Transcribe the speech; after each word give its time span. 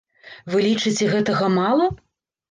Вы 0.53 0.61
лічыце, 0.67 1.09
гэтага 1.15 1.49
мала? 1.57 1.85